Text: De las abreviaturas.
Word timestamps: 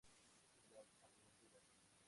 De 0.65 0.69
las 0.73 0.87
abreviaturas. 1.03 1.63